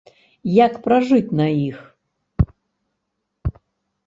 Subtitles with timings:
[0.65, 1.77] Як пражыць на іх?